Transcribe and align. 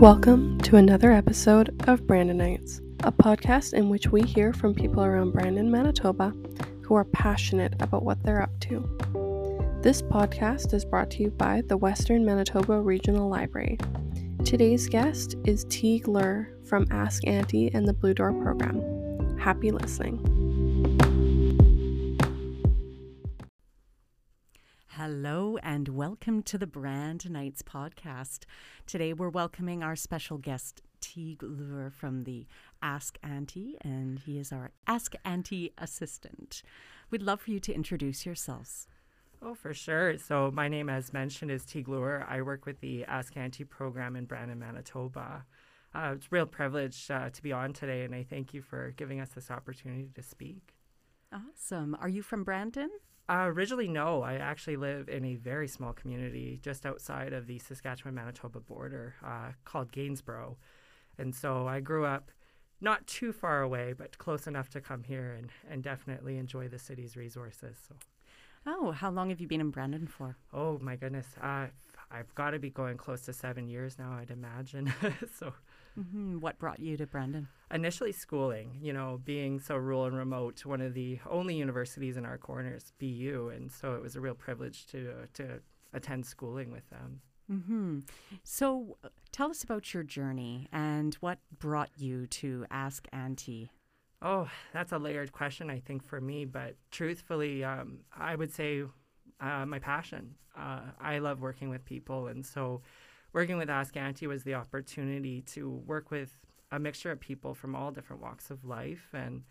Welcome 0.00 0.58
to 0.58 0.76
another 0.76 1.10
episode 1.10 1.70
of 1.88 2.02
Brandonites, 2.02 2.80
a 3.02 3.10
podcast 3.10 3.72
in 3.72 3.88
which 3.88 4.08
we 4.08 4.20
hear 4.20 4.52
from 4.52 4.74
people 4.74 5.02
around 5.02 5.32
Brandon, 5.32 5.70
Manitoba 5.70 6.34
who 6.82 6.94
are 6.94 7.06
passionate 7.06 7.72
about 7.80 8.02
what 8.02 8.22
they're 8.22 8.42
up 8.42 8.50
to. 8.60 8.86
This 9.80 10.02
podcast 10.02 10.74
is 10.74 10.84
brought 10.84 11.10
to 11.12 11.22
you 11.22 11.30
by 11.30 11.62
the 11.66 11.78
Western 11.78 12.26
Manitoba 12.26 12.78
Regional 12.78 13.30
Library. 13.30 13.78
Today's 14.44 14.86
guest 14.86 15.34
is 15.46 15.64
Teague 15.70 16.08
Lur 16.08 16.46
from 16.66 16.86
Ask 16.90 17.26
Auntie 17.26 17.72
and 17.72 17.88
the 17.88 17.94
Blue 17.94 18.12
Door 18.12 18.34
program. 18.42 19.38
Happy 19.38 19.70
listening. 19.70 20.35
Hello 25.08 25.56
and 25.62 25.86
welcome 25.86 26.42
to 26.42 26.58
the 26.58 26.66
Brandonites 26.66 27.62
podcast. 27.62 28.40
Today 28.86 29.12
we're 29.12 29.28
welcoming 29.28 29.84
our 29.84 29.94
special 29.94 30.36
guest, 30.36 30.82
Teague 31.00 31.44
Lur 31.44 31.90
from 31.90 32.24
the 32.24 32.44
Ask 32.82 33.16
Auntie, 33.22 33.76
and 33.82 34.18
he 34.18 34.36
is 34.36 34.50
our 34.50 34.72
Ask 34.88 35.14
Auntie 35.24 35.72
assistant. 35.78 36.64
We'd 37.08 37.22
love 37.22 37.42
for 37.42 37.52
you 37.52 37.60
to 37.60 37.72
introduce 37.72 38.26
yourselves. 38.26 38.88
Oh, 39.40 39.54
for 39.54 39.72
sure. 39.72 40.18
So 40.18 40.50
my 40.52 40.66
name, 40.66 40.88
as 40.88 41.12
mentioned, 41.12 41.52
is 41.52 41.64
Teague 41.64 41.86
Lur. 41.86 42.26
I 42.28 42.42
work 42.42 42.66
with 42.66 42.80
the 42.80 43.04
Ask 43.04 43.36
Auntie 43.36 43.62
program 43.62 44.16
in 44.16 44.24
Brandon, 44.24 44.58
Manitoba. 44.58 45.46
Uh, 45.94 46.14
it's 46.16 46.26
a 46.26 46.30
real 46.32 46.46
privilege 46.46 47.08
uh, 47.12 47.30
to 47.30 47.42
be 47.44 47.52
on 47.52 47.72
today, 47.72 48.02
and 48.02 48.12
I 48.12 48.24
thank 48.28 48.52
you 48.52 48.60
for 48.60 48.92
giving 48.96 49.20
us 49.20 49.28
this 49.28 49.52
opportunity 49.52 50.10
to 50.16 50.22
speak. 50.24 50.74
Awesome. 51.32 51.96
Are 52.00 52.08
you 52.08 52.22
from 52.22 52.42
Brandon? 52.42 52.90
Uh, 53.28 53.46
originally, 53.48 53.88
no. 53.88 54.22
I 54.22 54.34
actually 54.34 54.76
live 54.76 55.08
in 55.08 55.24
a 55.24 55.34
very 55.34 55.66
small 55.68 55.92
community 55.92 56.60
just 56.62 56.86
outside 56.86 57.32
of 57.32 57.46
the 57.46 57.58
Saskatchewan 57.58 58.14
Manitoba 58.14 58.60
border 58.60 59.14
uh, 59.24 59.52
called 59.64 59.90
Gainsborough. 59.90 60.56
And 61.18 61.34
so 61.34 61.66
I 61.66 61.80
grew 61.80 62.04
up 62.04 62.30
not 62.80 63.06
too 63.06 63.32
far 63.32 63.62
away, 63.62 63.94
but 63.96 64.18
close 64.18 64.46
enough 64.46 64.68
to 64.70 64.80
come 64.80 65.02
here 65.02 65.34
and, 65.38 65.50
and 65.68 65.82
definitely 65.82 66.36
enjoy 66.36 66.68
the 66.68 66.78
city's 66.78 67.16
resources. 67.16 67.76
So. 67.88 67.96
Oh, 68.66 68.92
how 68.92 69.10
long 69.10 69.30
have 69.30 69.40
you 69.40 69.48
been 69.48 69.60
in 69.60 69.70
Brandon 69.70 70.06
for? 70.06 70.36
Oh, 70.52 70.78
my 70.80 70.96
goodness. 70.96 71.26
Uh, 71.42 71.66
I've 72.10 72.32
got 72.34 72.50
to 72.50 72.58
be 72.58 72.70
going 72.70 72.96
close 72.96 73.22
to 73.22 73.32
seven 73.32 73.68
years 73.68 73.98
now, 73.98 74.12
I'd 74.12 74.30
imagine. 74.30 74.92
so. 75.38 75.52
Mm-hmm. 75.98 76.40
What 76.40 76.58
brought 76.58 76.78
you 76.80 76.96
to 76.96 77.06
Brandon? 77.06 77.48
Initially, 77.72 78.12
schooling, 78.12 78.78
you 78.80 78.92
know, 78.92 79.20
being 79.24 79.58
so 79.58 79.76
rural 79.76 80.04
and 80.04 80.16
remote, 80.16 80.64
one 80.64 80.80
of 80.80 80.94
the 80.94 81.18
only 81.28 81.54
universities 81.56 82.16
in 82.16 82.24
our 82.24 82.38
corners, 82.38 82.92
BU. 82.98 83.50
And 83.54 83.70
so 83.70 83.94
it 83.94 84.02
was 84.02 84.16
a 84.16 84.20
real 84.20 84.34
privilege 84.34 84.86
to, 84.86 85.26
to 85.34 85.60
attend 85.92 86.26
schooling 86.26 86.70
with 86.70 86.88
them. 86.90 87.20
Mm-hmm. 87.50 87.98
So 88.42 88.98
uh, 89.04 89.08
tell 89.32 89.50
us 89.50 89.62
about 89.62 89.94
your 89.94 90.02
journey 90.02 90.68
and 90.72 91.14
what 91.16 91.38
brought 91.58 91.90
you 91.96 92.26
to 92.26 92.66
Ask 92.70 93.06
Auntie. 93.12 93.70
Oh, 94.22 94.48
that's 94.72 94.92
a 94.92 94.98
layered 94.98 95.32
question, 95.32 95.70
I 95.70 95.80
think, 95.80 96.04
for 96.04 96.20
me. 96.20 96.44
But 96.44 96.74
truthfully, 96.90 97.64
um, 97.64 98.00
I 98.16 98.34
would 98.34 98.52
say 98.52 98.84
uh, 99.40 99.66
my 99.66 99.78
passion. 99.78 100.34
Uh, 100.56 100.80
I 101.00 101.18
love 101.18 101.40
working 101.40 101.68
with 101.68 101.84
people. 101.84 102.28
And 102.28 102.44
so 102.44 102.82
working 103.36 103.58
with 103.58 103.68
Ask 103.68 103.98
Auntie 103.98 104.26
was 104.26 104.44
the 104.44 104.54
opportunity 104.54 105.42
to 105.42 105.68
work 105.86 106.10
with 106.10 106.34
a 106.72 106.78
mixture 106.78 107.10
of 107.10 107.20
people 107.20 107.52
from 107.52 107.76
all 107.76 107.90
different 107.90 108.22
walks 108.22 108.50
of 108.50 108.64
life 108.64 109.10
and 109.12 109.42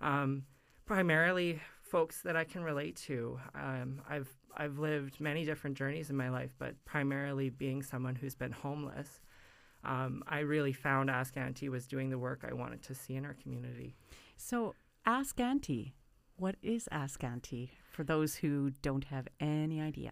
um, 0.00 0.42
primarily 0.84 1.60
folks 1.80 2.22
that 2.22 2.36
I 2.36 2.42
can 2.42 2.64
relate 2.64 2.96
to. 3.06 3.38
Um, 3.54 4.02
I've 4.10 4.28
I've 4.56 4.80
lived 4.80 5.20
many 5.20 5.44
different 5.44 5.76
journeys 5.76 6.10
in 6.10 6.16
my 6.16 6.28
life, 6.28 6.56
but 6.58 6.74
primarily 6.84 7.50
being 7.50 7.84
someone 7.84 8.16
who's 8.16 8.34
been 8.34 8.50
homeless. 8.50 9.20
Um, 9.84 10.24
I 10.26 10.40
really 10.40 10.72
found 10.72 11.08
Ask 11.08 11.36
Auntie 11.36 11.68
was 11.68 11.86
doing 11.86 12.10
the 12.10 12.18
work 12.18 12.44
I 12.46 12.52
wanted 12.52 12.82
to 12.82 12.96
see 12.96 13.14
in 13.14 13.24
our 13.24 13.34
community. 13.34 13.94
So, 14.36 14.74
Ask 15.06 15.38
Auntie, 15.38 15.94
what 16.36 16.56
is 16.62 16.88
Ask 16.90 17.22
Auntie 17.22 17.70
for 17.92 18.02
those 18.02 18.34
who 18.34 18.72
don't 18.82 19.04
have 19.04 19.28
any 19.38 19.80
idea? 19.80 20.10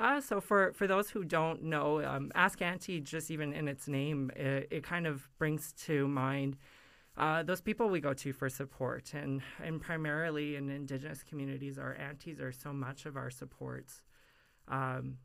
Uh, 0.00 0.18
so 0.18 0.40
for, 0.40 0.72
for 0.72 0.86
those 0.86 1.10
who 1.10 1.22
don't 1.22 1.62
know, 1.62 2.02
um, 2.02 2.32
Ask 2.34 2.62
Auntie, 2.62 3.00
just 3.00 3.30
even 3.30 3.52
in 3.52 3.68
its 3.68 3.86
name, 3.86 4.30
it, 4.34 4.66
it 4.70 4.82
kind 4.82 5.06
of 5.06 5.28
brings 5.38 5.74
to 5.84 6.08
mind 6.08 6.56
uh, 7.18 7.42
those 7.42 7.60
people 7.60 7.90
we 7.90 8.00
go 8.00 8.14
to 8.14 8.32
for 8.32 8.48
support. 8.48 9.12
And, 9.12 9.42
and 9.62 9.78
primarily 9.78 10.56
in 10.56 10.70
Indigenous 10.70 11.22
communities, 11.22 11.76
our 11.78 11.94
aunties 11.96 12.40
are 12.40 12.50
so 12.50 12.72
much 12.72 13.04
of 13.04 13.18
our 13.18 13.28
supports. 13.28 14.00
Um, 14.68 15.18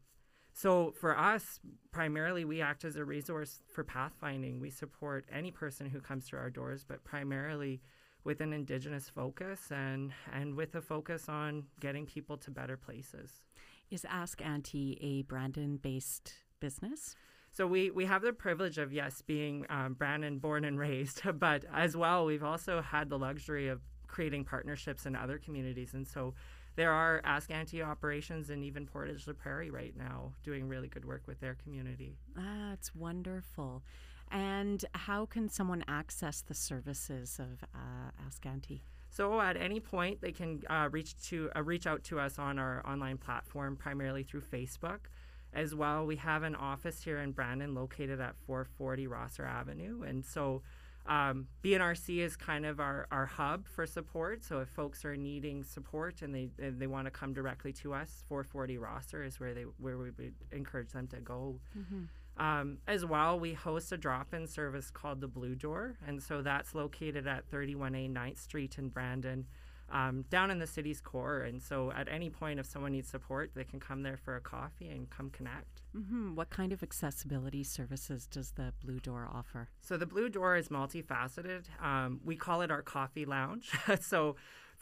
so 0.51 0.91
for 0.99 1.17
us, 1.17 1.61
primarily, 1.91 2.43
we 2.43 2.61
act 2.61 2.83
as 2.83 2.97
a 2.97 3.05
resource 3.05 3.61
for 3.71 3.85
pathfinding. 3.85 4.59
We 4.59 4.71
support 4.71 5.25
any 5.31 5.51
person 5.51 5.89
who 5.89 6.01
comes 6.01 6.27
to 6.29 6.35
our 6.35 6.49
doors, 6.49 6.83
but 6.85 7.01
primarily 7.05 7.79
with 8.25 8.41
an 8.41 8.51
Indigenous 8.51 9.07
focus 9.07 9.71
and, 9.71 10.11
and 10.33 10.55
with 10.55 10.75
a 10.75 10.81
focus 10.81 11.29
on 11.29 11.63
getting 11.79 12.05
people 12.05 12.35
to 12.39 12.51
better 12.51 12.75
places. 12.75 13.41
Is 13.89 14.05
Ask 14.09 14.41
Auntie 14.41 14.97
a 15.01 15.21
Brandon 15.23 15.77
based 15.77 16.33
business? 16.59 17.15
So 17.51 17.65
we, 17.65 17.89
we 17.89 18.05
have 18.05 18.21
the 18.21 18.33
privilege 18.33 18.77
of, 18.77 18.91
yes, 18.91 19.21
being 19.21 19.65
um, 19.69 19.93
Brandon 19.93 20.39
born 20.39 20.65
and 20.65 20.77
raised, 20.77 21.21
but 21.39 21.63
as 21.73 21.95
well, 21.95 22.25
we've 22.25 22.43
also 22.43 22.81
had 22.81 23.09
the 23.09 23.17
luxury 23.17 23.69
of 23.69 23.81
creating 24.07 24.43
partnerships 24.43 25.05
in 25.05 25.15
other 25.15 25.37
communities. 25.37 25.93
And 25.93 26.05
so 26.05 26.33
there 26.75 26.91
are 26.91 27.21
Ask 27.23 27.51
Auntie 27.51 27.81
operations 27.81 28.49
in 28.49 28.63
even 28.63 28.85
Portage 28.85 29.25
la 29.27 29.33
Prairie 29.33 29.69
right 29.69 29.95
now 29.95 30.33
doing 30.43 30.67
really 30.67 30.89
good 30.89 31.05
work 31.05 31.23
with 31.27 31.39
their 31.39 31.55
community. 31.55 32.17
Ah, 32.37 32.73
it's 32.73 32.93
wonderful. 32.93 33.83
And 34.31 34.83
how 34.93 35.25
can 35.25 35.47
someone 35.47 35.85
access 35.87 36.41
the 36.41 36.55
services 36.55 37.39
of 37.39 37.63
uh, 37.73 38.11
Ask 38.25 38.45
Auntie? 38.45 38.83
So 39.15 39.39
at 39.39 39.55
any 39.55 39.79
point, 39.79 40.19
they 40.19 40.33
can 40.33 40.61
uh, 40.69 40.89
reach 40.91 41.15
to 41.29 41.49
uh, 41.55 41.63
reach 41.63 41.87
out 41.87 42.03
to 42.05 42.19
us 42.19 42.37
on 42.37 42.59
our 42.59 42.85
online 42.85 43.17
platform, 43.17 43.77
primarily 43.77 44.23
through 44.23 44.41
Facebook. 44.41 45.07
As 45.53 45.73
well, 45.73 46.05
we 46.05 46.17
have 46.17 46.43
an 46.43 46.53
office 46.53 47.01
here 47.01 47.19
in 47.19 47.31
Brandon, 47.31 47.73
located 47.73 48.19
at 48.19 48.35
440 48.45 49.07
Rosser 49.07 49.45
Avenue, 49.45 50.01
and 50.03 50.25
so 50.25 50.63
um, 51.07 51.47
BNRC 51.63 52.17
is 52.17 52.35
kind 52.35 52.65
of 52.65 52.81
our, 52.81 53.07
our 53.09 53.25
hub 53.25 53.67
for 53.67 53.85
support. 53.85 54.43
So 54.43 54.59
if 54.59 54.67
folks 54.67 55.05
are 55.05 55.15
needing 55.15 55.63
support 55.63 56.21
and 56.21 56.35
they 56.35 56.49
and 56.59 56.77
they 56.77 56.87
want 56.87 57.05
to 57.05 57.11
come 57.11 57.31
directly 57.31 57.71
to 57.73 57.93
us, 57.93 58.25
440 58.27 58.79
Rosser 58.79 59.23
is 59.23 59.39
where 59.39 59.53
they 59.53 59.63
where 59.77 59.97
we 59.97 60.11
would 60.11 60.33
encourage 60.51 60.91
them 60.91 61.07
to 61.07 61.21
go. 61.21 61.61
Mm-hmm. 61.77 62.03
Um, 62.37 62.79
as 62.87 63.05
well, 63.05 63.39
we 63.39 63.53
host 63.53 63.91
a 63.91 63.97
drop 63.97 64.33
in 64.33 64.47
service 64.47 64.91
called 64.91 65.21
the 65.21 65.27
Blue 65.27 65.55
Door. 65.55 65.97
And 66.05 66.21
so 66.21 66.41
that's 66.41 66.75
located 66.75 67.27
at 67.27 67.49
31A 67.49 68.11
9th 68.11 68.39
Street 68.39 68.77
in 68.77 68.89
Brandon, 68.89 69.45
um, 69.89 70.25
down 70.29 70.51
in 70.51 70.59
the 70.59 70.67
city's 70.67 70.99
core. 70.99 71.41
And 71.41 71.61
so 71.61 71.91
at 71.91 72.07
any 72.09 72.29
point, 72.29 72.59
if 72.59 72.65
someone 72.65 72.91
needs 72.91 73.07
support, 73.07 73.51
they 73.55 73.63
can 73.63 73.79
come 73.79 74.03
there 74.03 74.17
for 74.17 74.35
a 74.35 74.41
coffee 74.41 74.89
and 74.89 75.09
come 75.09 75.29
connect. 75.29 75.81
Mm-hmm. 75.95 76.35
What 76.35 76.49
kind 76.49 76.73
of 76.73 76.83
accessibility 76.83 77.63
services 77.63 78.27
does 78.27 78.51
the 78.51 78.73
Blue 78.83 78.99
Door 78.99 79.29
offer? 79.33 79.69
So 79.81 79.95
the 79.95 80.05
Blue 80.05 80.27
Door 80.27 80.57
is 80.57 80.67
multifaceted. 80.67 81.65
Um, 81.81 82.19
we 82.25 82.35
call 82.35 82.61
it 82.61 82.71
our 82.71 82.81
coffee 82.81 83.25
lounge. 83.25 83.71
so 84.01 84.35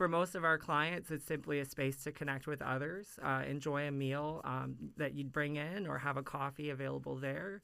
for 0.03 0.09
most 0.09 0.35
of 0.35 0.43
our 0.43 0.57
clients, 0.57 1.11
it's 1.11 1.23
simply 1.23 1.61
a 1.61 1.65
space 1.65 2.03
to 2.03 2.11
connect 2.11 2.45
with 2.45 2.61
others, 2.61 3.17
uh, 3.23 3.41
enjoy 3.47 3.87
a 3.87 3.91
meal 3.91 4.41
um, 4.43 4.75
that 4.97 5.13
you'd 5.13 5.31
bring 5.31 5.55
in, 5.55 5.87
or 5.87 5.97
have 5.97 6.17
a 6.17 6.21
coffee 6.21 6.71
available 6.71 7.15
there. 7.15 7.61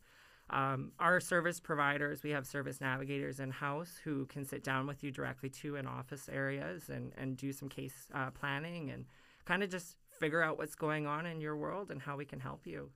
Um, 0.50 0.94
our 1.02 1.20
service 1.20 1.60
providers, 1.60 2.24
we 2.24 2.30
have 2.30 2.48
service 2.48 2.80
navigators 2.80 3.42
in 3.42 3.52
house 3.52 4.00
who 4.06 4.26
can 4.28 4.46
sit 4.46 4.64
down 4.64 4.88
with 4.88 5.04
you 5.04 5.12
directly 5.12 5.50
to 5.50 5.76
in 5.76 5.86
office 5.86 6.30
areas 6.32 6.88
and, 6.88 7.12
and 7.18 7.36
do 7.36 7.52
some 7.52 7.68
case 7.68 8.08
uh, 8.14 8.30
planning 8.30 8.90
and 8.90 9.04
kind 9.44 9.62
of 9.62 9.70
just 9.70 9.98
figure 10.18 10.42
out 10.42 10.58
what's 10.58 10.76
going 10.76 11.08
on 11.08 11.26
in 11.26 11.42
your 11.42 11.58
world 11.58 11.92
and 11.92 12.02
how 12.02 12.16
we 12.16 12.24
can 12.24 12.40
help 12.40 12.66
you. 12.66 12.90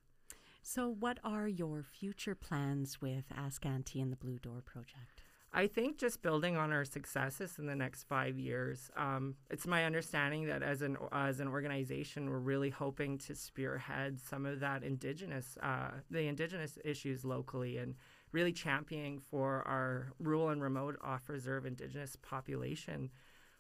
So, 0.62 0.88
what 0.88 1.20
are 1.22 1.50
your 1.50 1.84
future 1.84 2.34
plans 2.34 3.02
with 3.02 3.26
Ask 3.36 3.66
Auntie 3.66 4.00
and 4.00 4.10
the 4.10 4.16
Blue 4.16 4.40
Door 4.40 4.62
project? 4.64 5.23
I 5.56 5.68
think 5.68 6.00
just 6.00 6.24
building 6.24 6.58
on 6.58 6.72
our 6.72 6.84
successes 6.84 7.60
in 7.60 7.68
the 7.68 7.76
next 7.76 8.04
five 8.04 8.40
years. 8.40 8.90
Um, 8.98 9.36
it's 9.52 9.68
my 9.68 9.86
understanding 9.86 10.48
that 10.48 10.64
as 10.64 10.82
an 10.82 10.98
as 11.12 11.40
an 11.40 11.48
organization, 11.48 12.30
we're 12.30 12.40
really 12.40 12.72
hoping 12.72 13.20
to 13.20 13.36
spearhead 13.36 14.20
some 14.20 14.48
of 14.48 14.60
that 14.62 14.84
indigenous 14.84 15.58
uh, 15.62 15.92
the 16.10 16.28
indigenous 16.28 16.80
issues 16.84 17.24
locally 17.24 17.78
and 17.78 17.94
really 18.32 18.52
championing 18.52 19.20
for 19.20 19.62
our 19.68 20.14
rural 20.20 20.50
and 20.50 20.62
remote 20.62 20.98
off 21.04 21.30
reserve 21.30 21.68
indigenous 21.68 22.16
population. 22.16 23.12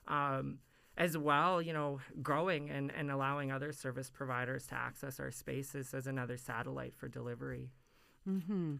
Um, 0.07 0.57
as 0.95 1.17
well, 1.17 1.59
you 1.59 1.73
know, 1.73 1.99
growing 2.21 2.69
and, 2.69 2.91
and 2.95 3.09
allowing 3.09 3.51
other 3.51 3.71
service 3.71 4.11
providers 4.11 4.67
to 4.67 4.75
access 4.75 5.19
our 5.19 5.31
spaces 5.31 5.91
as 5.93 6.05
another 6.05 6.37
satellite 6.37 6.93
for 6.93 7.07
delivery. 7.07 7.71
Mm-hmm. 8.29 8.75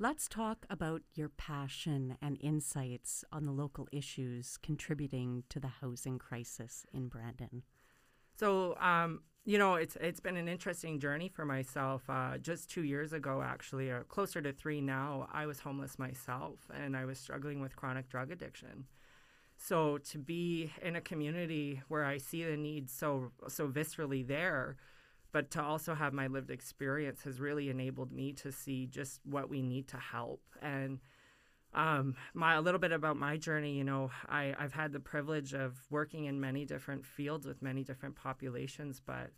Let's 0.00 0.26
talk 0.26 0.66
about 0.68 1.02
your 1.14 1.28
passion 1.28 2.16
and 2.20 2.36
insights 2.40 3.24
on 3.30 3.46
the 3.46 3.52
local 3.52 3.86
issues 3.92 4.58
contributing 4.60 5.44
to 5.50 5.60
the 5.60 5.68
housing 5.68 6.18
crisis 6.18 6.84
in 6.92 7.06
Brandon. 7.06 7.62
So, 8.36 8.76
um, 8.80 9.20
you 9.44 9.56
know, 9.56 9.76
it's 9.76 9.96
it's 10.00 10.18
been 10.18 10.36
an 10.36 10.48
interesting 10.48 10.98
journey 10.98 11.28
for 11.28 11.44
myself. 11.44 12.02
Uh, 12.08 12.38
just 12.38 12.68
two 12.68 12.82
years 12.82 13.12
ago, 13.12 13.40
actually, 13.40 13.88
or 13.88 14.02
closer 14.02 14.42
to 14.42 14.52
three 14.52 14.80
now, 14.80 15.28
I 15.32 15.46
was 15.46 15.60
homeless 15.60 15.96
myself, 15.96 16.58
and 16.74 16.96
I 16.96 17.04
was 17.04 17.20
struggling 17.20 17.60
with 17.60 17.76
chronic 17.76 18.08
drug 18.08 18.32
addiction. 18.32 18.86
So 19.56 19.98
to 19.98 20.18
be 20.18 20.72
in 20.82 20.96
a 20.96 21.00
community 21.00 21.82
where 21.86 22.04
I 22.04 22.18
see 22.18 22.42
the 22.42 22.56
need 22.56 22.90
so 22.90 23.30
so 23.46 23.68
viscerally 23.68 24.26
there, 24.26 24.76
but 25.34 25.50
to 25.50 25.60
also 25.60 25.96
have 25.96 26.12
my 26.12 26.28
lived 26.28 26.52
experience 26.52 27.24
has 27.24 27.40
really 27.40 27.68
enabled 27.68 28.12
me 28.12 28.32
to 28.32 28.52
see 28.52 28.86
just 28.86 29.20
what 29.24 29.50
we 29.50 29.62
need 29.62 29.88
to 29.88 29.96
help 29.96 30.40
and 30.62 31.00
um, 31.74 32.14
my 32.34 32.54
a 32.54 32.60
little 32.60 32.78
bit 32.78 32.92
about 32.92 33.16
my 33.16 33.36
journey. 33.36 33.72
You 33.72 33.82
know, 33.82 34.12
I, 34.28 34.54
I've 34.56 34.72
had 34.72 34.92
the 34.92 35.00
privilege 35.00 35.54
of 35.54 35.76
working 35.90 36.26
in 36.26 36.40
many 36.40 36.64
different 36.64 37.04
fields 37.04 37.46
with 37.46 37.62
many 37.62 37.82
different 37.82 38.14
populations, 38.14 39.02
but 39.04 39.32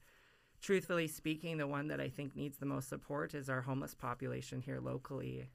truthfully 0.60 1.08
speaking, 1.08 1.56
the 1.56 1.66
one 1.66 1.88
that 1.88 1.98
I 1.98 2.10
think 2.10 2.36
needs 2.36 2.58
the 2.58 2.66
most 2.66 2.90
support 2.90 3.34
is 3.34 3.48
our 3.48 3.62
homeless 3.62 3.94
population 3.94 4.60
here 4.60 4.80
locally. 4.80 5.48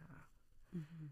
Uh, 0.00 0.78
mm-hmm. 0.78 1.06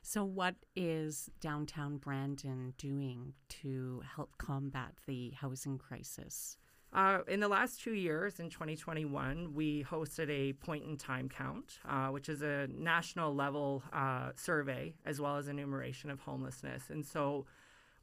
So, 0.00 0.24
what 0.24 0.54
is 0.74 1.28
downtown 1.42 1.98
Brandon 1.98 2.72
doing 2.78 3.34
to 3.60 4.02
help 4.16 4.38
combat 4.38 4.94
the 5.06 5.34
housing 5.36 5.76
crisis? 5.76 6.56
Uh, 6.92 7.20
in 7.26 7.40
the 7.40 7.48
last 7.48 7.80
two 7.80 7.94
years, 7.94 8.38
in 8.38 8.50
2021, 8.50 9.54
we 9.54 9.82
hosted 9.82 10.28
a 10.28 10.52
point 10.52 10.84
in 10.84 10.96
time 10.98 11.26
count, 11.26 11.78
uh, 11.88 12.08
which 12.08 12.28
is 12.28 12.42
a 12.42 12.68
national 12.68 13.34
level 13.34 13.82
uh, 13.94 14.30
survey 14.36 14.92
as 15.06 15.18
well 15.18 15.38
as 15.38 15.48
enumeration 15.48 16.10
of 16.10 16.20
homelessness. 16.20 16.90
And 16.90 17.04
so, 17.04 17.46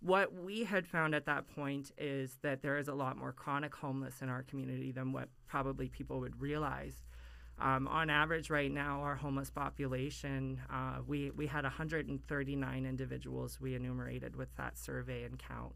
what 0.02 0.34
we 0.34 0.64
had 0.64 0.88
found 0.88 1.14
at 1.14 1.26
that 1.26 1.48
point 1.54 1.92
is 1.98 2.38
that 2.42 2.62
there 2.62 2.78
is 2.78 2.88
a 2.88 2.94
lot 2.94 3.18
more 3.18 3.34
chronic 3.34 3.76
homeless 3.76 4.22
in 4.22 4.30
our 4.30 4.44
community 4.44 4.92
than 4.92 5.12
what 5.12 5.28
probably 5.46 5.90
people 5.90 6.22
would 6.22 6.40
realize. 6.42 7.04
Um, 7.60 7.88
on 7.90 8.10
average, 8.10 8.50
right 8.50 8.72
now, 8.72 9.02
our 9.02 9.16
homeless 9.16 9.52
population, 9.52 10.62
uh, 10.72 11.00
we, 11.06 11.32
we 11.32 11.46
had 11.46 11.66
139 11.66 12.86
individuals 12.86 13.60
we 13.60 13.76
enumerated 13.76 14.38
with 14.38 14.56
that 14.56 14.78
survey 14.78 15.26
and 15.26 15.38
count. 15.38 15.76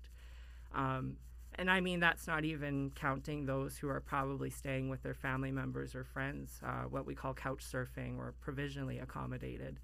Um, 0.74 1.18
and 1.55 1.69
I 1.69 1.81
mean, 1.81 2.00
that's 2.00 2.27
not 2.27 2.45
even 2.45 2.91
counting 2.95 3.45
those 3.45 3.77
who 3.77 3.89
are 3.89 4.00
probably 4.00 4.50
staying 4.50 4.89
with 4.89 5.03
their 5.03 5.13
family 5.13 5.51
members 5.51 5.95
or 5.95 6.03
friends, 6.03 6.59
uh, 6.65 6.83
what 6.83 7.05
we 7.05 7.15
call 7.15 7.33
couch 7.33 7.63
surfing 7.63 8.17
or 8.17 8.33
provisionally 8.41 9.00
accommodated. 9.00 9.79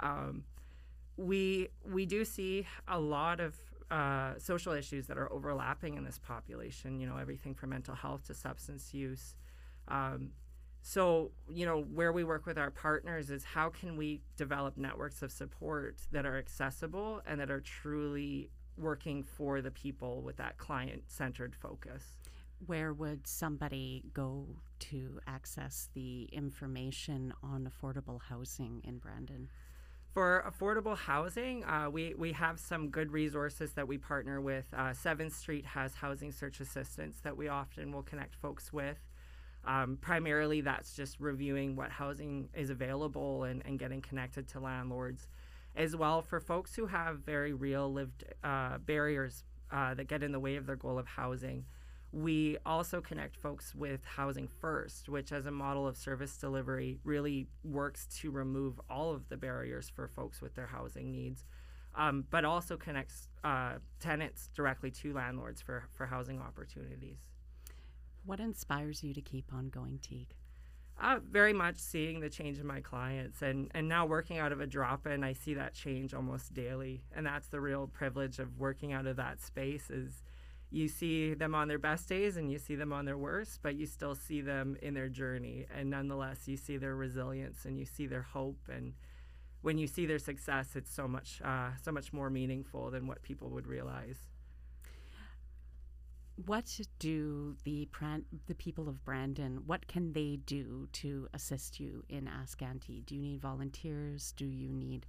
Um, 0.00 0.44
we, 1.16 1.68
we 1.84 2.06
do 2.06 2.24
see 2.24 2.66
a 2.88 2.98
lot 2.98 3.40
of 3.40 3.56
uh, 3.90 4.38
social 4.38 4.72
issues 4.72 5.06
that 5.06 5.18
are 5.18 5.30
overlapping 5.32 5.96
in 5.96 6.04
this 6.04 6.18
population, 6.18 6.98
you 6.98 7.06
know, 7.06 7.18
everything 7.18 7.54
from 7.54 7.70
mental 7.70 7.94
health 7.94 8.26
to 8.26 8.34
substance 8.34 8.94
use. 8.94 9.36
Um, 9.88 10.30
so, 10.80 11.30
you 11.48 11.64
know, 11.64 11.82
where 11.82 12.12
we 12.12 12.24
work 12.24 12.44
with 12.44 12.58
our 12.58 12.70
partners 12.70 13.30
is 13.30 13.44
how 13.44 13.68
can 13.68 13.96
we 13.96 14.20
develop 14.36 14.76
networks 14.76 15.22
of 15.22 15.30
support 15.30 15.98
that 16.10 16.26
are 16.26 16.36
accessible 16.38 17.20
and 17.26 17.38
that 17.40 17.50
are 17.50 17.60
truly 17.60 18.50
working 18.76 19.22
for 19.22 19.60
the 19.60 19.70
people 19.70 20.22
with 20.22 20.36
that 20.36 20.58
client 20.58 21.04
centered 21.06 21.54
focus. 21.54 22.16
Where 22.66 22.92
would 22.92 23.26
somebody 23.26 24.04
go 24.14 24.46
to 24.80 25.20
access 25.26 25.88
the 25.94 26.24
information 26.32 27.32
on 27.42 27.68
affordable 27.68 28.20
housing 28.22 28.82
in 28.84 28.98
Brandon? 28.98 29.48
For 30.12 30.44
affordable 30.46 30.96
housing, 30.96 31.64
uh, 31.64 31.88
we, 31.90 32.14
we 32.14 32.32
have 32.32 32.60
some 32.60 32.90
good 32.90 33.12
resources 33.12 33.72
that 33.72 33.88
we 33.88 33.96
partner 33.96 34.40
with. 34.40 34.66
Uh, 34.76 34.90
7th 34.90 35.32
Street 35.32 35.64
has 35.64 35.94
housing 35.94 36.30
search 36.30 36.60
assistance 36.60 37.18
that 37.22 37.36
we 37.36 37.48
often 37.48 37.92
will 37.92 38.02
connect 38.02 38.34
folks 38.36 38.72
with. 38.72 38.98
Um, 39.64 39.96
primarily, 40.00 40.60
that's 40.60 40.94
just 40.94 41.18
reviewing 41.18 41.76
what 41.76 41.90
housing 41.90 42.48
is 42.54 42.68
available 42.68 43.44
and, 43.44 43.62
and 43.64 43.78
getting 43.78 44.02
connected 44.02 44.48
to 44.48 44.60
landlords 44.60 45.28
as 45.74 45.96
well 45.96 46.22
for 46.22 46.40
folks 46.40 46.74
who 46.74 46.86
have 46.86 47.20
very 47.20 47.52
real 47.52 47.92
lived 47.92 48.24
uh, 48.44 48.78
barriers 48.78 49.44
uh, 49.70 49.94
that 49.94 50.08
get 50.08 50.22
in 50.22 50.32
the 50.32 50.40
way 50.40 50.56
of 50.56 50.66
their 50.66 50.76
goal 50.76 50.98
of 50.98 51.06
housing. 51.06 51.64
We 52.12 52.58
also 52.66 53.00
connect 53.00 53.36
folks 53.36 53.74
with 53.74 54.04
Housing 54.04 54.46
First, 54.46 55.08
which, 55.08 55.32
as 55.32 55.46
a 55.46 55.50
model 55.50 55.86
of 55.86 55.96
service 55.96 56.36
delivery, 56.36 56.98
really 57.04 57.46
works 57.64 58.06
to 58.20 58.30
remove 58.30 58.78
all 58.90 59.14
of 59.14 59.30
the 59.30 59.38
barriers 59.38 59.88
for 59.88 60.08
folks 60.08 60.42
with 60.42 60.54
their 60.54 60.66
housing 60.66 61.10
needs, 61.10 61.46
um, 61.94 62.26
but 62.30 62.44
also 62.44 62.76
connects 62.76 63.28
uh, 63.44 63.76
tenants 63.98 64.50
directly 64.54 64.90
to 64.90 65.14
landlords 65.14 65.62
for, 65.62 65.84
for 65.90 66.04
housing 66.04 66.38
opportunities. 66.38 67.20
What 68.26 68.40
inspires 68.40 69.02
you 69.02 69.14
to 69.14 69.22
keep 69.22 69.50
on 69.52 69.70
going, 69.70 69.98
Teague? 70.02 70.34
Uh, 71.00 71.18
very 71.28 71.52
much 71.52 71.78
seeing 71.78 72.20
the 72.20 72.30
change 72.30 72.58
in 72.58 72.66
my 72.66 72.80
clients 72.80 73.42
and, 73.42 73.70
and 73.74 73.88
now 73.88 74.06
working 74.06 74.38
out 74.38 74.52
of 74.52 74.60
a 74.60 74.66
drop 74.66 75.04
in 75.06 75.24
i 75.24 75.32
see 75.32 75.54
that 75.54 75.74
change 75.74 76.14
almost 76.14 76.54
daily. 76.54 77.02
And 77.14 77.26
that's 77.26 77.48
the 77.48 77.60
real 77.60 77.88
privilege 77.88 78.38
of 78.38 78.58
working 78.58 78.92
out 78.92 79.06
of 79.06 79.16
that 79.16 79.40
space 79.40 79.90
is 79.90 80.22
you 80.70 80.88
see 80.88 81.34
them 81.34 81.54
on 81.54 81.68
their 81.68 81.78
best 81.78 82.08
days 82.08 82.36
and 82.36 82.50
you 82.50 82.58
see 82.58 82.76
them 82.76 82.92
on 82.92 83.04
their 83.04 83.18
worst 83.18 83.60
but 83.62 83.74
you 83.74 83.86
still 83.86 84.14
see 84.14 84.42
them 84.42 84.76
in 84.80 84.94
their 84.94 85.08
journey. 85.08 85.66
And 85.76 85.90
nonetheless 85.90 86.46
you 86.46 86.56
see 86.56 86.76
their 86.76 86.94
resilience 86.94 87.64
and 87.64 87.78
you 87.78 87.84
see 87.84 88.06
their 88.06 88.22
hope. 88.22 88.68
And 88.72 88.92
when 89.62 89.78
you 89.78 89.88
see 89.88 90.06
their 90.06 90.20
success 90.20 90.76
it's 90.76 90.94
so 90.94 91.08
much 91.08 91.40
uh, 91.44 91.70
so 91.82 91.90
much 91.90 92.12
more 92.12 92.30
meaningful 92.30 92.90
than 92.90 93.06
what 93.08 93.22
people 93.22 93.48
would 93.50 93.66
realize 93.66 94.18
what 96.46 96.80
do 96.98 97.56
the 97.64 97.88
the 98.46 98.54
people 98.54 98.88
of 98.88 99.04
Brandon? 99.04 99.62
What 99.66 99.86
can 99.86 100.12
they 100.12 100.38
do 100.44 100.88
to 100.92 101.28
assist 101.34 101.78
you 101.78 102.04
in 102.08 102.28
Ask 102.28 102.62
Auntie? 102.62 103.02
Do 103.06 103.14
you 103.14 103.20
need 103.20 103.40
volunteers? 103.40 104.32
Do 104.36 104.46
you 104.46 104.68
need 104.68 105.06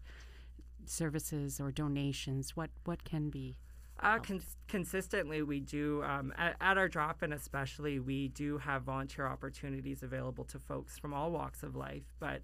services 0.86 1.60
or 1.60 1.72
donations? 1.72 2.56
What 2.56 2.70
what 2.86 3.04
can 3.04 3.30
be? 3.30 3.58
Uh, 4.00 4.20
cons- 4.20 4.58
consistently, 4.68 5.44
we 5.44 5.60
do 5.60 6.04
um, 6.04 6.34
at, 6.38 6.56
at, 6.60 6.78
our 6.78 6.90
drop-in, 6.90 7.32
especially, 7.32 8.00
we 8.00 8.28
do 8.30 8.58
have 8.58 8.82
volunteer 8.84 9.28
opportunities 9.28 10.02
available 10.04 10.44
to 10.44 10.60
folks 10.60 10.98
from 10.98 11.14
all 11.14 11.32
walks 11.32 11.64
of 11.64 11.76
life. 11.76 12.04
But 12.20 12.42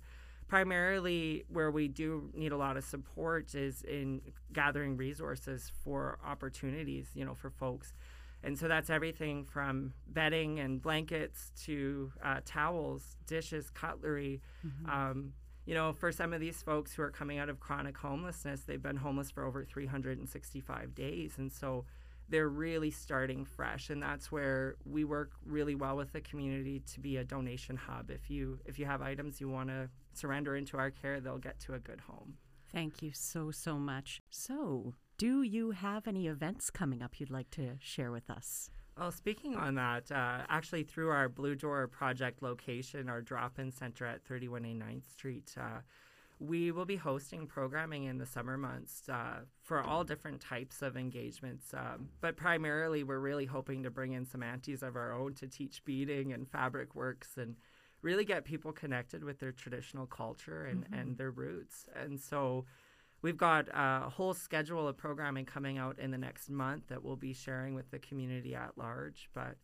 primarily, 0.47 1.43
where 1.49 1.71
we 1.71 1.87
do 1.87 2.29
need 2.33 2.51
a 2.51 2.57
lot 2.57 2.77
of 2.77 2.83
support 2.85 3.55
is 3.55 3.81
in 3.81 4.21
gathering 4.53 4.95
resources 4.95 5.71
for 5.83 6.19
opportunities, 6.25 7.09
you 7.13 7.25
know, 7.25 7.33
for 7.33 7.49
folks. 7.49 7.93
And 8.43 8.57
so 8.57 8.67
that's 8.67 8.89
everything 8.89 9.43
from 9.43 9.93
bedding 10.07 10.59
and 10.59 10.81
blankets 10.81 11.51
to 11.65 12.11
uh, 12.23 12.39
towels, 12.45 13.17
dishes, 13.27 13.69
cutlery. 13.69 14.41
Mm-hmm. 14.65 14.89
Um, 14.89 15.33
you 15.65 15.75
know, 15.75 15.93
for 15.93 16.11
some 16.11 16.33
of 16.33 16.39
these 16.39 16.61
folks 16.61 16.93
who 16.93 17.01
are 17.01 17.11
coming 17.11 17.37
out 17.37 17.49
of 17.49 17.59
chronic 17.59 17.97
homelessness, 17.97 18.61
they've 18.61 18.81
been 18.81 18.95
homeless 18.95 19.29
for 19.29 19.43
over 19.45 19.63
365 19.63 20.95
days. 20.95 21.33
And 21.37 21.51
so 21.51 21.85
they're 22.29 22.49
really 22.49 22.91
starting 22.91 23.45
fresh. 23.45 23.89
And 23.89 24.01
that's 24.01 24.31
where 24.31 24.75
we 24.85 25.03
work 25.03 25.33
really 25.45 25.75
well 25.75 25.97
with 25.97 26.13
the 26.13 26.21
community 26.21 26.81
to 26.93 26.99
be 26.99 27.17
a 27.17 27.23
donation 27.23 27.75
hub. 27.75 28.09
If 28.09 28.29
you 28.29 28.59
if 28.65 28.79
you 28.79 28.85
have 28.85 29.01
items 29.01 29.41
you 29.41 29.49
want 29.49 29.69
to 29.69 29.89
surrender 30.13 30.55
into 30.55 30.77
our 30.77 30.91
care, 30.91 31.19
they'll 31.19 31.37
get 31.37 31.59
to 31.61 31.73
a 31.73 31.79
good 31.79 32.01
home. 32.01 32.35
Thank 32.71 33.01
you 33.01 33.11
so, 33.13 33.51
so 33.51 33.75
much. 33.79 34.21
So, 34.29 34.93
do 35.19 35.41
you 35.41 35.71
have 35.71 36.07
any 36.07 36.27
events 36.27 36.69
coming 36.69 37.01
up 37.01 37.19
you'd 37.19 37.29
like 37.29 37.51
to 37.51 37.73
share 37.79 38.09
with 38.09 38.29
us? 38.29 38.71
Well, 38.97 39.11
speaking 39.11 39.55
on 39.55 39.75
that, 39.75 40.09
uh, 40.11 40.45
actually 40.47 40.83
through 40.83 41.09
our 41.09 41.27
Blue 41.27 41.55
Door 41.55 41.89
project 41.89 42.41
location, 42.41 43.09
our 43.09 43.21
drop-in 43.21 43.69
center 43.69 44.05
at 44.05 44.23
31A 44.23 44.79
9th 44.81 45.11
Street, 45.11 45.53
uh, 45.59 45.81
we 46.39 46.71
will 46.71 46.85
be 46.85 46.95
hosting 46.95 47.47
programming 47.47 48.05
in 48.05 48.17
the 48.17 48.25
summer 48.25 48.57
months 48.57 49.09
uh, 49.09 49.41
for 49.61 49.81
all 49.83 50.05
different 50.05 50.39
types 50.39 50.81
of 50.81 50.95
engagements. 50.95 51.73
Um, 51.73 52.07
but 52.21 52.37
primarily, 52.37 53.03
we're 53.03 53.19
really 53.19 53.45
hoping 53.45 53.83
to 53.83 53.91
bring 53.91 54.13
in 54.13 54.25
some 54.25 54.41
aunties 54.41 54.81
of 54.81 54.95
our 54.95 55.11
own 55.11 55.33
to 55.35 55.47
teach 55.47 55.83
beading 55.83 56.31
and 56.31 56.47
fabric 56.47 56.95
works 56.95 57.31
and 57.35 57.57
really 58.01 58.23
get 58.23 58.45
people 58.45 58.71
connected 58.71 59.25
with 59.25 59.39
their 59.39 59.51
traditional 59.51 60.05
culture 60.05 60.63
and, 60.63 60.85
mm-hmm. 60.85 60.93
and 60.93 61.17
their 61.17 61.31
roots. 61.31 61.87
And 61.93 62.17
so 62.17 62.63
We've 63.21 63.37
got 63.37 63.67
a 63.73 64.09
whole 64.09 64.33
schedule 64.33 64.87
of 64.87 64.97
programming 64.97 65.45
coming 65.45 65.77
out 65.77 65.99
in 65.99 66.11
the 66.11 66.17
next 66.17 66.49
month 66.49 66.87
that 66.87 67.03
we'll 67.03 67.15
be 67.15 67.33
sharing 67.33 67.75
with 67.75 67.91
the 67.91 67.99
community 67.99 68.55
at 68.55 68.77
large. 68.77 69.29
But 69.33 69.55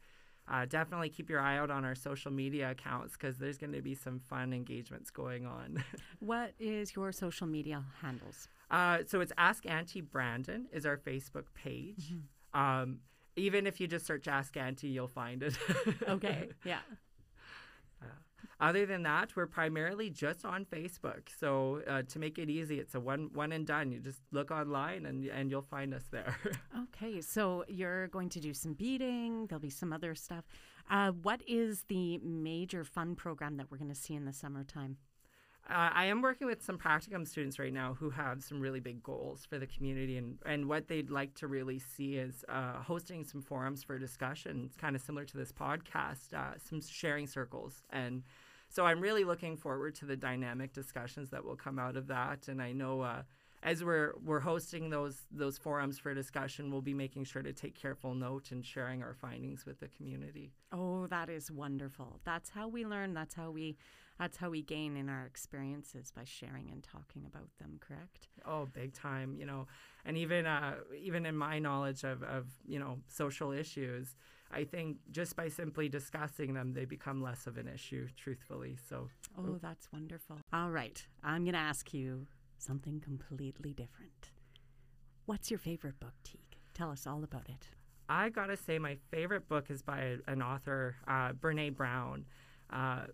uh, 0.48 0.66
definitely 0.66 1.10
keep 1.10 1.30
your 1.30 1.40
eye 1.40 1.58
out 1.58 1.72
on 1.72 1.86
our 1.86 1.96
social 1.96 2.32
media 2.32 2.72
accounts 2.72 3.14
because 3.14 3.38
there's 3.38 3.58
going 3.58 3.74
to 3.74 3.82
be 3.82 3.96
some 3.96 4.20
fun 4.20 4.54
engagements 4.54 5.10
going 5.10 5.46
on. 5.46 5.84
what 6.20 6.54
is 6.60 6.96
your 6.96 7.12
social 7.12 7.48
media 7.48 7.84
handles? 8.02 8.48
Uh, 8.70 9.00
so 9.08 9.22
it's 9.22 9.32
Ask 9.38 9.66
Auntie 9.66 10.02
Brandon 10.02 10.68
is 10.72 10.86
our 10.86 10.98
Facebook 10.98 11.46
page. 11.56 12.14
Mm-hmm. 12.14 12.60
Um, 12.60 13.00
even 13.36 13.68
if 13.68 13.80
you 13.80 13.88
just 13.88 14.06
search 14.06 14.28
Ask 14.28 14.56
Auntie, 14.56 14.88
you'll 14.88 15.08
find 15.08 15.44
it. 15.44 15.58
okay. 16.08 16.50
Yeah. 16.64 16.80
Other 18.60 18.86
than 18.86 19.04
that, 19.04 19.36
we're 19.36 19.48
primarily 19.48 20.10
just 20.10 20.46
on 20.46 20.66
Facebook. 20.66 21.28
So 21.38 21.82
uh, 21.88 22.04
to 22.04 22.20
make 22.20 22.38
it 22.40 22.50
easy, 22.50 22.80
it's 22.80 22.96
a 22.96 23.00
one 23.00 23.30
one 23.34 23.52
and 23.52 23.68
done. 23.68 23.92
You 23.92 24.00
just 24.00 24.22
look 24.32 24.52
online 24.52 25.06
and 25.06 25.26
and 25.26 25.52
you'll 25.52 25.62
find 25.62 25.94
us 25.94 26.04
there. 26.12 26.36
okay, 26.84 27.22
so 27.22 27.66
you're 27.68 28.08
going 28.08 28.30
to 28.30 28.40
do 28.40 28.54
some 28.54 28.74
beading. 28.74 29.48
There'll 29.48 29.60
be 29.60 29.70
some 29.70 29.92
other 29.92 30.16
stuff. 30.16 30.46
Uh, 30.90 31.12
what 31.12 31.42
is 31.48 31.84
the 31.88 32.20
major 32.20 32.84
fun 32.84 33.16
program 33.16 33.58
that 33.58 33.70
we're 33.70 33.78
going 33.78 33.90
to 33.90 33.96
see 33.96 34.14
in 34.14 34.26
the 34.26 34.34
summertime? 34.34 34.98
Uh, 35.68 35.90
I 35.94 36.06
am 36.06 36.22
working 36.22 36.46
with 36.46 36.64
some 36.64 36.78
practicum 36.78 37.28
students 37.28 37.58
right 37.58 37.74
now 37.74 37.96
who 37.96 38.12
have 38.12 38.44
some 38.44 38.62
really 38.62 38.80
big 38.80 39.02
goals 39.02 39.48
for 39.50 39.58
the 39.58 39.66
community, 39.66 40.18
and, 40.18 40.38
and 40.46 40.70
what 40.70 40.88
they'd 40.88 41.10
like 41.10 41.34
to 41.36 41.48
really 41.48 41.80
see 41.80 42.18
is 42.18 42.46
uh, 42.50 42.84
hosting 42.84 43.24
some 43.24 43.42
forums 43.42 43.84
for 43.84 43.98
discussion, 43.98 44.66
It's 44.68 44.78
kind 44.78 44.96
of 44.96 45.02
similar 45.02 45.26
to 45.26 45.38
this 45.38 45.52
podcast, 45.52 46.36
uh, 46.36 46.60
some 46.60 46.82
sharing 46.82 47.26
circles. 47.26 47.82
And 47.90 48.22
so 48.75 48.86
I'm 48.86 49.00
really 49.00 49.24
looking 49.24 49.55
forward 49.55 49.96
to 49.96 50.05
the 50.05 50.17
dynamic 50.17 50.74
discussions 50.74 51.29
that 51.29 51.46
will 51.46 51.55
come 51.55 51.79
out 51.79 51.96
of 51.96 52.08
that. 52.08 52.50
And 52.50 52.62
I 52.62 52.74
know 52.74 53.00
uh, 53.00 53.22
as 53.63 53.86
we're 53.86 54.13
we're 54.22 54.41
hosting 54.41 54.89
those 54.89 55.22
those 55.32 55.58
forums 55.58 55.98
for 55.98 56.13
discussion, 56.13 56.70
we'll 56.70 56.82
be 56.82 56.94
making 56.94 57.24
sure 57.24 57.41
to 57.41 57.53
take 57.53 57.74
careful 57.74 58.13
note 58.13 58.51
and 58.51 58.65
sharing 58.65 59.01
our 59.01 59.13
findings 59.13 59.65
with 59.65 59.79
the 59.79 59.88
community. 59.88 60.51
Oh, 60.74 61.08
that 61.08 61.29
is 61.29 61.50
wonderful. 61.50 62.20
That's 62.25 62.50
how 62.50 62.67
we 62.67 62.86
learn. 62.86 63.13
That's 63.13 63.34
how 63.34 63.50
we 63.50 63.77
that's 64.20 64.36
how 64.36 64.50
we 64.50 64.62
gain 64.62 64.98
in 64.98 65.08
our 65.08 65.25
experiences 65.25 66.12
by 66.12 66.25
sharing 66.25 66.70
and 66.70 66.84
talking 66.84 67.25
about 67.25 67.48
them. 67.60 67.79
Correct? 67.79 68.27
Oh, 68.46 68.67
big 68.74 68.94
time. 68.94 69.38
You 69.38 69.46
know, 69.46 69.67
and 70.03 70.17
even 70.17 70.46
uh, 70.46 70.75
even 71.00 71.25
in 71.25 71.38
my 71.38 71.60
knowledge 71.60 72.03
of 72.03 72.24
of 72.24 72.48
you 72.67 72.79
know 72.79 73.00
social 73.08 73.53
issues. 73.53 74.17
I 74.52 74.64
think 74.64 74.98
just 75.12 75.36
by 75.36 75.50
simply 75.50 75.90
discussing 75.90 76.54
them, 76.54 76.74
they 76.74 76.86
become 76.86 77.22
less 77.22 77.48
of 77.48 77.58
an 77.58 77.68
issue, 77.68 78.08
truthfully. 78.16 78.78
So, 78.90 79.10
oh, 79.38 79.58
that's 79.62 79.88
wonderful. 79.92 80.38
All 80.54 80.70
right. 80.70 81.06
I'm 81.24 81.44
going 81.44 81.54
to 81.54 81.60
ask 81.60 81.94
you 81.94 82.28
something 82.58 83.00
completely 83.00 83.74
different. 83.74 84.32
What's 85.25 85.50
your 85.50 85.58
favorite 85.58 86.00
book, 86.00 86.14
Teague? 86.24 86.58
Tell 86.74 86.92
us 86.92 87.08
all 87.08 87.24
about 87.24 87.50
it. 87.50 87.70
I 88.08 88.30
gotta 88.30 88.56
say, 88.56 88.78
my 88.78 88.98
favorite 89.10 89.48
book 89.48 89.72
is 89.72 89.82
by 89.82 90.18
an 90.28 90.42
author, 90.42 90.96
uh, 91.08 91.32
Brene 91.34 91.75
Brown. 91.75 92.25
Uh, 92.72 93.06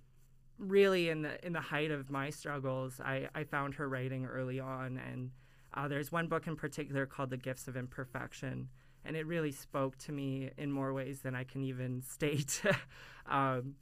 really, 0.58 1.10
in 1.10 1.22
the 1.22 1.46
in 1.46 1.54
the 1.54 1.62
height 1.62 1.92
of 1.92 2.10
my 2.10 2.30
struggles, 2.30 3.00
I, 3.00 3.30
I 3.34 3.46
found 3.46 3.76
her 3.76 3.88
writing 3.88 4.26
early 4.26 4.60
on, 4.60 4.98
and 4.98 5.32
uh, 5.74 5.88
there's 5.88 6.12
one 6.12 6.28
book 6.28 6.48
in 6.48 6.56
particular 6.56 7.06
called 7.06 7.30
The 7.30 7.38
Gifts 7.38 7.68
of 7.70 7.78
Imperfection, 7.78 8.68
and 9.06 9.16
it 9.16 9.26
really 9.26 9.52
spoke 9.52 9.98
to 10.00 10.12
me 10.12 10.52
in 10.58 10.72
more 10.72 10.94
ways 10.94 11.22
than 11.22 11.36
I 11.36 11.44
can 11.44 11.64
even 11.64 12.02
state. 12.08 12.62
um, 13.26 13.76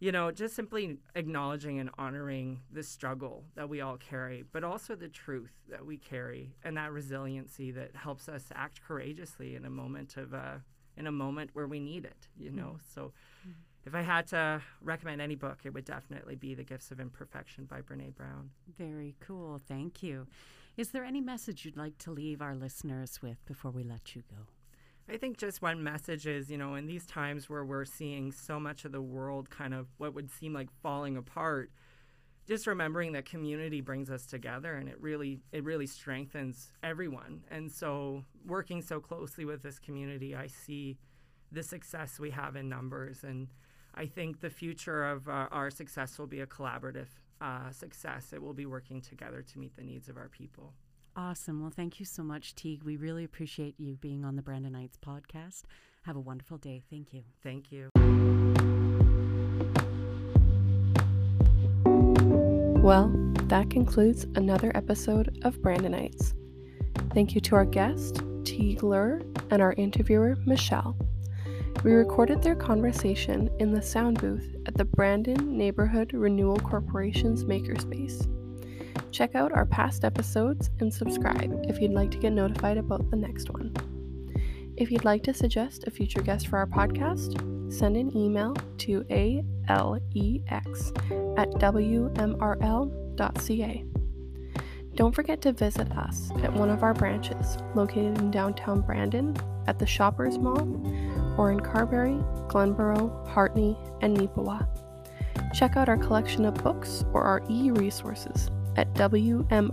you 0.00 0.12
know, 0.12 0.30
just 0.30 0.54
simply 0.54 0.98
acknowledging 1.14 1.78
and 1.78 1.88
honoring 1.96 2.60
the 2.70 2.82
struggle 2.82 3.44
that 3.54 3.68
we 3.68 3.80
all 3.80 3.96
carry, 3.96 4.44
but 4.52 4.64
also 4.64 4.94
the 4.94 5.08
truth 5.08 5.52
that 5.70 5.86
we 5.86 5.96
carry 5.96 6.54
and 6.62 6.76
that 6.76 6.92
resiliency 6.92 7.70
that 7.70 7.94
helps 7.96 8.28
us 8.28 8.44
act 8.54 8.82
courageously 8.86 9.54
in 9.54 9.64
a 9.64 9.70
moment 9.70 10.16
of 10.16 10.34
uh, 10.34 10.56
in 10.96 11.06
a 11.06 11.12
moment 11.12 11.50
where 11.54 11.66
we 11.66 11.80
need 11.80 12.04
it. 12.04 12.28
You 12.36 12.50
know, 12.50 12.76
mm-hmm. 12.76 12.94
so. 12.94 13.12
Mm-hmm. 13.42 13.52
If 13.86 13.94
I 13.94 14.00
had 14.00 14.26
to 14.28 14.62
recommend 14.80 15.20
any 15.20 15.34
book, 15.34 15.58
it 15.64 15.74
would 15.74 15.84
definitely 15.84 16.36
be 16.36 16.54
The 16.54 16.64
Gifts 16.64 16.90
of 16.90 17.00
Imperfection 17.00 17.66
by 17.66 17.82
Brene 17.82 18.14
Brown. 18.14 18.48
Very 18.78 19.14
cool. 19.20 19.60
Thank 19.68 20.02
you. 20.02 20.26
Is 20.78 20.88
there 20.88 21.04
any 21.04 21.20
message 21.20 21.66
you'd 21.66 21.76
like 21.76 21.98
to 21.98 22.10
leave 22.10 22.40
our 22.40 22.54
listeners 22.54 23.20
with 23.20 23.44
before 23.44 23.70
we 23.70 23.84
let 23.84 24.16
you 24.16 24.22
go? 24.30 24.53
I 25.08 25.18
think 25.18 25.36
just 25.36 25.60
one 25.60 25.82
message 25.82 26.26
is, 26.26 26.50
you 26.50 26.56
know, 26.56 26.76
in 26.76 26.86
these 26.86 27.06
times 27.06 27.50
where 27.50 27.64
we're 27.64 27.84
seeing 27.84 28.32
so 28.32 28.58
much 28.58 28.84
of 28.86 28.92
the 28.92 29.02
world 29.02 29.50
kind 29.50 29.74
of 29.74 29.86
what 29.98 30.14
would 30.14 30.30
seem 30.30 30.54
like 30.54 30.68
falling 30.82 31.18
apart, 31.18 31.70
just 32.46 32.66
remembering 32.66 33.12
that 33.12 33.26
community 33.26 33.82
brings 33.82 34.10
us 34.10 34.24
together 34.24 34.76
and 34.76 34.88
it 34.88 34.98
really 35.00 35.40
it 35.52 35.62
really 35.62 35.86
strengthens 35.86 36.72
everyone. 36.82 37.42
And 37.50 37.70
so 37.70 38.24
working 38.46 38.80
so 38.80 38.98
closely 38.98 39.44
with 39.44 39.62
this 39.62 39.78
community, 39.78 40.34
I 40.34 40.46
see 40.46 40.96
the 41.52 41.62
success 41.62 42.18
we 42.18 42.30
have 42.30 42.56
in 42.56 42.68
numbers 42.68 43.24
and 43.24 43.48
I 43.94 44.06
think 44.06 44.40
the 44.40 44.50
future 44.50 45.04
of 45.04 45.28
uh, 45.28 45.48
our 45.52 45.70
success 45.70 46.18
will 46.18 46.26
be 46.26 46.40
a 46.40 46.46
collaborative 46.46 47.08
uh, 47.40 47.70
success. 47.70 48.32
It 48.32 48.42
will 48.42 48.54
be 48.54 48.66
working 48.66 49.00
together 49.00 49.42
to 49.42 49.58
meet 49.58 49.76
the 49.76 49.82
needs 49.82 50.08
of 50.08 50.16
our 50.16 50.28
people. 50.28 50.72
Awesome. 51.16 51.60
Well, 51.60 51.70
thank 51.70 52.00
you 52.00 52.06
so 52.06 52.22
much, 52.22 52.54
Teague. 52.54 52.82
We 52.82 52.96
really 52.96 53.22
appreciate 53.22 53.78
you 53.78 53.94
being 53.94 54.24
on 54.24 54.34
the 54.34 54.42
Brandonites 54.42 54.98
podcast. 55.04 55.62
Have 56.02 56.16
a 56.16 56.20
wonderful 56.20 56.58
day. 56.58 56.82
Thank 56.90 57.12
you. 57.12 57.22
Thank 57.42 57.70
you. 57.70 57.90
Well, 62.82 63.12
that 63.44 63.70
concludes 63.70 64.24
another 64.34 64.72
episode 64.74 65.38
of 65.44 65.56
Brandonites. 65.58 66.34
Thank 67.14 67.34
you 67.34 67.40
to 67.42 67.54
our 67.54 67.64
guest, 67.64 68.22
Teague 68.44 68.82
Lur, 68.82 69.22
and 69.50 69.62
our 69.62 69.72
interviewer, 69.74 70.36
Michelle. 70.44 70.96
We 71.84 71.92
recorded 71.92 72.42
their 72.42 72.56
conversation 72.56 73.50
in 73.60 73.72
the 73.72 73.82
sound 73.82 74.20
booth 74.20 74.56
at 74.66 74.74
the 74.74 74.84
Brandon 74.84 75.56
Neighborhood 75.56 76.12
Renewal 76.12 76.58
Corporation's 76.58 77.44
Makerspace. 77.44 78.26
Check 79.14 79.36
out 79.36 79.52
our 79.52 79.64
past 79.64 80.04
episodes 80.04 80.70
and 80.80 80.92
subscribe 80.92 81.66
if 81.68 81.80
you'd 81.80 81.92
like 81.92 82.10
to 82.10 82.18
get 82.18 82.32
notified 82.32 82.78
about 82.78 83.12
the 83.12 83.16
next 83.16 83.48
one. 83.48 83.72
If 84.76 84.90
you'd 84.90 85.04
like 85.04 85.22
to 85.22 85.32
suggest 85.32 85.84
a 85.86 85.92
future 85.92 86.20
guest 86.20 86.48
for 86.48 86.58
our 86.58 86.66
podcast, 86.66 87.72
send 87.72 87.96
an 87.96 88.16
email 88.16 88.56
to 88.78 89.06
alex 89.68 90.92
at 91.36 91.48
wmrl.ca. 91.60 92.24
Don't 94.96 95.14
forget 95.14 95.40
to 95.42 95.52
visit 95.52 95.92
us 95.92 96.32
at 96.42 96.52
one 96.52 96.70
of 96.70 96.82
our 96.82 96.92
branches 96.92 97.58
located 97.76 98.18
in 98.18 98.32
downtown 98.32 98.80
Brandon 98.80 99.36
at 99.68 99.78
the 99.78 99.86
Shoppers 99.86 100.38
Mall 100.38 100.68
or 101.38 101.52
in 101.52 101.60
Carberry, 101.60 102.18
Glenborough, 102.48 103.28
Hartney, 103.28 103.78
and 104.00 104.16
Neepawa. 104.16 104.66
Check 105.54 105.76
out 105.76 105.88
our 105.88 105.98
collection 105.98 106.44
of 106.44 106.54
books 106.54 107.04
or 107.12 107.22
our 107.22 107.44
e 107.48 107.70
resources 107.70 108.50
at 108.76 108.92
wmrl.ca 108.94 109.64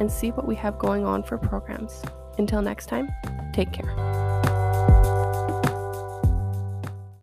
and 0.00 0.10
see 0.10 0.30
what 0.30 0.46
we 0.46 0.54
have 0.54 0.78
going 0.78 1.04
on 1.04 1.22
for 1.22 1.38
programs. 1.38 2.02
Until 2.38 2.62
next 2.62 2.86
time, 2.86 3.10
take 3.52 3.72
care. 3.72 4.31